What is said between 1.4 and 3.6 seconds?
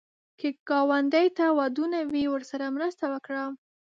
ودونه وي، ورسره مرسته وکړه